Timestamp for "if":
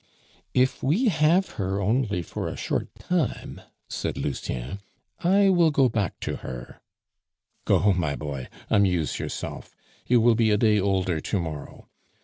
0.55-0.81